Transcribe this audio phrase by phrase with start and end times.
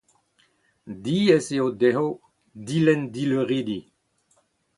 [1.03, 2.05] Diaes eo dezho
[2.67, 3.79] dilenn dileuridi.